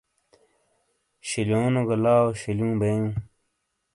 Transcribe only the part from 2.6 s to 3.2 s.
بیئوں۔